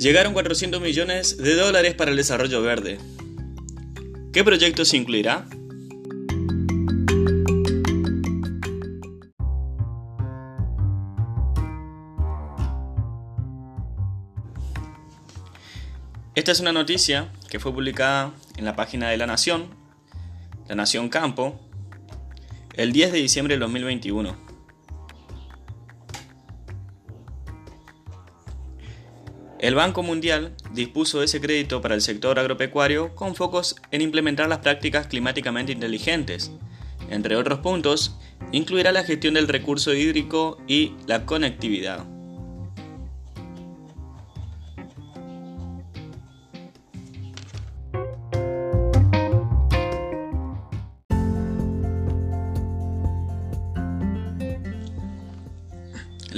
Llegaron 0.00 0.32
400 0.32 0.80
millones 0.80 1.36
de 1.36 1.54
dólares 1.54 1.92
para 1.94 2.10
el 2.10 2.16
desarrollo 2.16 2.62
verde. 2.62 2.96
¿Qué 4.32 4.42
proyecto 4.42 4.86
se 4.86 4.96
incluirá? 4.96 5.46
Esta 16.34 16.52
es 16.52 16.60
una 16.60 16.72
noticia 16.72 17.30
que 17.50 17.60
fue 17.60 17.70
publicada 17.70 18.32
en 18.56 18.64
la 18.64 18.74
página 18.74 19.10
de 19.10 19.18
La 19.18 19.26
Nación, 19.26 19.68
La 20.66 20.76
Nación 20.76 21.10
Campo, 21.10 21.60
el 22.72 22.92
10 22.92 23.12
de 23.12 23.18
diciembre 23.18 23.52
del 23.52 23.60
2021. 23.60 24.49
El 29.60 29.74
Banco 29.74 30.02
Mundial 30.02 30.54
dispuso 30.72 31.22
ese 31.22 31.38
crédito 31.38 31.82
para 31.82 31.94
el 31.94 32.00
sector 32.00 32.38
agropecuario 32.38 33.14
con 33.14 33.34
focos 33.34 33.76
en 33.90 34.00
implementar 34.00 34.48
las 34.48 34.60
prácticas 34.60 35.06
climáticamente 35.06 35.70
inteligentes. 35.70 36.50
Entre 37.10 37.36
otros 37.36 37.58
puntos, 37.58 38.16
incluirá 38.52 38.90
la 38.90 39.04
gestión 39.04 39.34
del 39.34 39.48
recurso 39.48 39.92
hídrico 39.92 40.56
y 40.66 40.94
la 41.06 41.26
conectividad. 41.26 42.06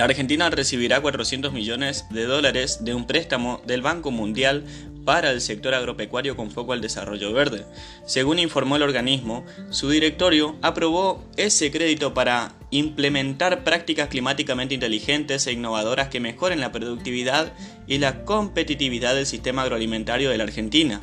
La 0.00 0.06
Argentina 0.06 0.48
recibirá 0.48 1.02
400 1.02 1.52
millones 1.52 2.06
de 2.08 2.24
dólares 2.24 2.86
de 2.86 2.94
un 2.94 3.06
préstamo 3.06 3.60
del 3.66 3.82
Banco 3.82 4.10
Mundial 4.10 4.64
para 5.04 5.30
el 5.30 5.42
sector 5.42 5.74
agropecuario 5.74 6.36
con 6.36 6.50
foco 6.50 6.72
al 6.72 6.80
desarrollo 6.80 7.34
verde. 7.34 7.66
Según 8.06 8.38
informó 8.38 8.76
el 8.76 8.82
organismo, 8.82 9.44
su 9.68 9.90
directorio 9.90 10.56
aprobó 10.62 11.22
ese 11.36 11.70
crédito 11.70 12.14
para 12.14 12.54
implementar 12.70 13.62
prácticas 13.62 14.08
climáticamente 14.08 14.72
inteligentes 14.72 15.46
e 15.46 15.52
innovadoras 15.52 16.08
que 16.08 16.18
mejoren 16.18 16.60
la 16.60 16.72
productividad 16.72 17.52
y 17.86 17.98
la 17.98 18.24
competitividad 18.24 19.14
del 19.14 19.26
sistema 19.26 19.64
agroalimentario 19.64 20.30
de 20.30 20.38
la 20.38 20.44
Argentina. 20.44 21.02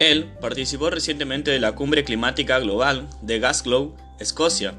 Él 0.00 0.26
participó 0.38 0.90
recientemente 0.90 1.50
de 1.50 1.60
la 1.60 1.72
Cumbre 1.72 2.04
Climática 2.04 2.58
Global 2.58 3.08
de 3.22 3.38
Glasgow 3.38 3.96
Escocia. 4.22 4.74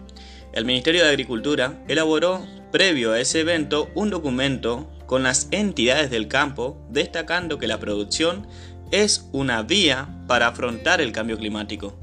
El 0.54 0.66
Ministerio 0.66 1.04
de 1.04 1.10
Agricultura 1.10 1.84
elaboró, 1.88 2.46
previo 2.72 3.12
a 3.12 3.20
ese 3.20 3.40
evento, 3.40 3.90
un 3.96 4.12
documento 4.12 4.88
con 5.08 5.24
las 5.24 5.48
entidades 5.50 6.12
del 6.12 6.28
campo 6.28 6.78
destacando 6.90 7.58
que 7.58 7.68
la 7.68 7.80
producción 7.80 8.48
es 8.92 9.28
una 9.32 9.64
vía 9.64 10.08
para 10.28 10.48
afrontar 10.48 11.02
el 11.02 11.12
cambio 11.12 11.40
climático. 11.40 11.98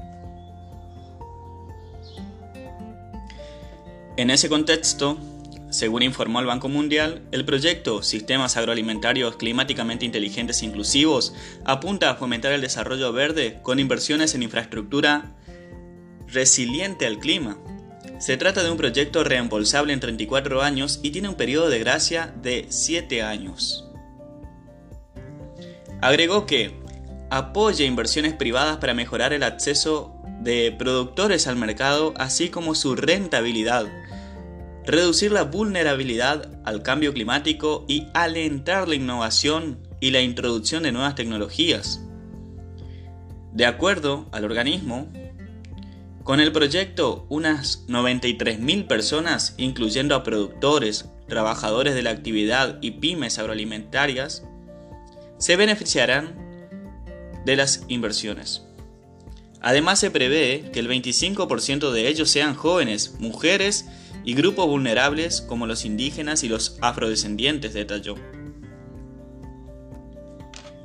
En 4.17 4.29
ese 4.29 4.49
contexto, 4.49 5.17
según 5.69 6.03
informó 6.03 6.41
el 6.41 6.45
Banco 6.45 6.67
Mundial, 6.67 7.21
el 7.31 7.45
proyecto 7.45 8.03
Sistemas 8.03 8.57
Agroalimentarios 8.57 9.37
Climáticamente 9.37 10.05
Inteligentes 10.05 10.61
e 10.61 10.65
Inclusivos 10.65 11.33
apunta 11.63 12.09
a 12.09 12.15
fomentar 12.15 12.51
el 12.51 12.59
desarrollo 12.59 13.13
verde 13.13 13.59
con 13.63 13.79
inversiones 13.79 14.35
en 14.35 14.43
infraestructura 14.43 15.31
resiliente 16.27 17.07
al 17.07 17.19
clima. 17.19 17.57
Se 18.21 18.37
trata 18.37 18.61
de 18.61 18.69
un 18.69 18.77
proyecto 18.77 19.23
reembolsable 19.23 19.93
en 19.93 19.99
34 19.99 20.61
años 20.61 20.99
y 21.01 21.09
tiene 21.09 21.27
un 21.27 21.33
periodo 21.33 21.71
de 21.71 21.79
gracia 21.79 22.31
de 22.43 22.67
7 22.69 23.23
años. 23.23 23.89
Agregó 26.01 26.45
que 26.45 26.79
apoya 27.31 27.83
inversiones 27.83 28.33
privadas 28.33 28.77
para 28.77 28.93
mejorar 28.93 29.33
el 29.33 29.41
acceso 29.41 30.13
de 30.39 30.71
productores 30.71 31.47
al 31.47 31.55
mercado, 31.55 32.13
así 32.15 32.49
como 32.49 32.75
su 32.75 32.95
rentabilidad, 32.95 33.87
reducir 34.85 35.31
la 35.31 35.45
vulnerabilidad 35.45 36.47
al 36.63 36.83
cambio 36.83 37.15
climático 37.15 37.85
y 37.87 38.05
alentar 38.13 38.87
la 38.87 38.93
innovación 38.93 39.79
y 39.99 40.11
la 40.11 40.21
introducción 40.21 40.83
de 40.83 40.91
nuevas 40.91 41.15
tecnologías. 41.15 42.05
De 43.51 43.65
acuerdo 43.65 44.29
al 44.31 44.45
organismo, 44.45 45.07
con 46.23 46.39
el 46.39 46.51
proyecto, 46.51 47.25
unas 47.29 47.87
93.000 47.87 48.87
personas, 48.87 49.55
incluyendo 49.57 50.15
a 50.15 50.23
productores, 50.23 51.09
trabajadores 51.27 51.95
de 51.95 52.03
la 52.03 52.11
actividad 52.11 52.77
y 52.81 52.91
pymes 52.91 53.39
agroalimentarias, 53.39 54.43
se 55.39 55.55
beneficiarán 55.55 56.35
de 57.45 57.55
las 57.55 57.85
inversiones. 57.87 58.63
Además 59.61 59.99
se 59.99 60.11
prevé 60.11 60.69
que 60.71 60.79
el 60.79 60.87
25% 60.87 61.91
de 61.91 62.07
ellos 62.07 62.29
sean 62.29 62.55
jóvenes, 62.55 63.15
mujeres 63.19 63.87
y 64.23 64.33
grupos 64.35 64.67
vulnerables 64.67 65.41
como 65.41 65.65
los 65.65 65.85
indígenas 65.85 66.43
y 66.43 66.49
los 66.49 66.77
afrodescendientes, 66.81 67.73
detalló. 67.73 68.15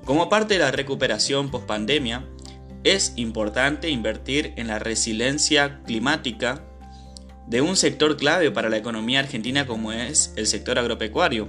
Como 0.05 0.29
parte 0.29 0.55
de 0.55 0.61
la 0.61 0.71
recuperación 0.71 1.51
post-pandemia, 1.51 2.25
es 2.87 3.15
importante 3.17 3.91
invertir 3.91 4.53
en 4.55 4.69
la 4.69 4.79
resiliencia 4.79 5.81
climática 5.87 6.63
de 7.49 7.61
un 7.61 7.75
sector 7.77 8.17
clave 8.17 8.53
para 8.53 8.69
la 8.69 8.77
economía 8.77 9.19
argentina 9.19 9.67
como 9.67 9.91
es 9.91 10.33
el 10.37 10.47
sector 10.47 10.79
agropecuario 10.79 11.49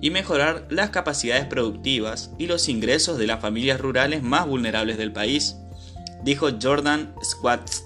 y 0.00 0.08
mejorar 0.08 0.66
las 0.70 0.88
capacidades 0.88 1.44
productivas 1.44 2.30
y 2.38 2.46
los 2.46 2.70
ingresos 2.70 3.18
de 3.18 3.26
las 3.26 3.42
familias 3.42 3.78
rurales 3.78 4.22
más 4.22 4.46
vulnerables 4.46 4.96
del 4.96 5.12
país, 5.12 5.56
dijo 6.22 6.48
Jordan 6.60 7.14
Squats, 7.22 7.84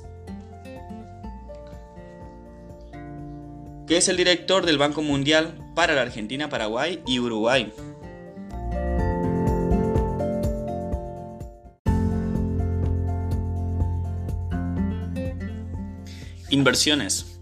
que 3.89 3.97
es 3.97 4.09
el 4.09 4.17
director 4.17 4.65
del 4.65 4.79
Banco 4.79 5.03
Mundial 5.03 5.59
para 5.75 5.95
la 5.95 6.03
Argentina, 6.03 6.49
Paraguay 6.49 7.03
y 7.09 7.19
Uruguay. 7.19 7.73
Inversiones. 16.51 17.39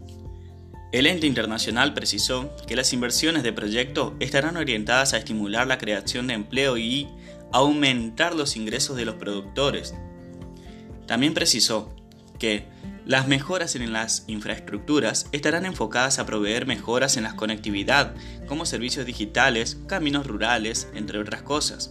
El 0.90 1.06
ente 1.06 1.28
internacional 1.28 1.94
precisó 1.94 2.56
que 2.66 2.74
las 2.74 2.92
inversiones 2.92 3.44
de 3.44 3.52
proyecto 3.52 4.16
estarán 4.18 4.56
orientadas 4.56 5.12
a 5.12 5.18
estimular 5.18 5.68
la 5.68 5.78
creación 5.78 6.26
de 6.26 6.34
empleo 6.34 6.76
y 6.76 7.06
aumentar 7.52 8.34
los 8.34 8.56
ingresos 8.56 8.96
de 8.96 9.04
los 9.04 9.14
productores. 9.14 9.94
También 11.06 11.34
precisó 11.34 11.94
que 12.40 12.66
las 13.04 13.28
mejoras 13.28 13.76
en 13.76 13.92
las 13.92 14.24
infraestructuras 14.26 15.28
estarán 15.30 15.66
enfocadas 15.66 16.18
a 16.18 16.26
proveer 16.26 16.66
mejoras 16.66 17.16
en 17.16 17.22
la 17.22 17.36
conectividad, 17.36 18.16
como 18.48 18.66
servicios 18.66 19.06
digitales, 19.06 19.78
caminos 19.86 20.26
rurales, 20.26 20.88
entre 20.94 21.20
otras 21.20 21.42
cosas. 21.42 21.90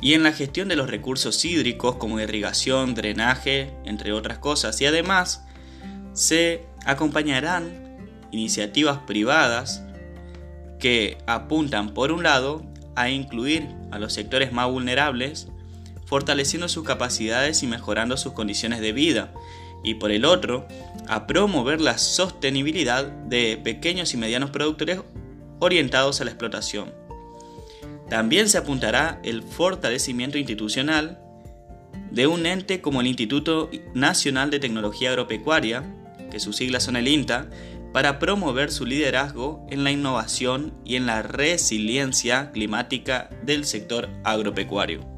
Y 0.00 0.14
en 0.14 0.22
la 0.22 0.32
gestión 0.32 0.68
de 0.68 0.76
los 0.76 0.88
recursos 0.88 1.44
hídricos 1.44 1.96
como 1.96 2.20
irrigación, 2.20 2.94
drenaje, 2.94 3.74
entre 3.84 4.12
otras 4.12 4.38
cosas. 4.38 4.80
Y 4.80 4.86
además, 4.86 5.47
se 6.18 6.64
acompañarán 6.84 7.96
iniciativas 8.32 8.98
privadas 9.06 9.84
que 10.80 11.16
apuntan 11.28 11.94
por 11.94 12.10
un 12.10 12.24
lado 12.24 12.64
a 12.96 13.08
incluir 13.08 13.68
a 13.92 14.00
los 14.00 14.14
sectores 14.14 14.50
más 14.50 14.68
vulnerables, 14.68 15.46
fortaleciendo 16.06 16.68
sus 16.68 16.82
capacidades 16.82 17.62
y 17.62 17.68
mejorando 17.68 18.16
sus 18.16 18.32
condiciones 18.32 18.80
de 18.80 18.90
vida, 18.90 19.32
y 19.84 19.94
por 19.94 20.10
el 20.10 20.24
otro, 20.24 20.66
a 21.06 21.28
promover 21.28 21.80
la 21.80 21.98
sostenibilidad 21.98 23.04
de 23.04 23.56
pequeños 23.56 24.12
y 24.12 24.16
medianos 24.16 24.50
productores 24.50 25.00
orientados 25.60 26.20
a 26.20 26.24
la 26.24 26.32
explotación. 26.32 26.92
También 28.08 28.48
se 28.48 28.58
apuntará 28.58 29.20
el 29.22 29.44
fortalecimiento 29.44 30.36
institucional 30.36 31.20
de 32.10 32.26
un 32.26 32.44
ente 32.44 32.80
como 32.80 33.02
el 33.02 33.06
Instituto 33.06 33.70
Nacional 33.94 34.50
de 34.50 34.58
Tecnología 34.58 35.10
Agropecuaria, 35.10 35.84
que 36.30 36.40
sus 36.40 36.56
siglas 36.56 36.82
son 36.82 36.96
el 36.96 37.08
INTA, 37.08 37.48
para 37.92 38.18
promover 38.18 38.70
su 38.70 38.84
liderazgo 38.84 39.66
en 39.70 39.82
la 39.82 39.90
innovación 39.90 40.74
y 40.84 40.96
en 40.96 41.06
la 41.06 41.22
resiliencia 41.22 42.50
climática 42.52 43.30
del 43.44 43.64
sector 43.64 44.08
agropecuario. 44.24 45.17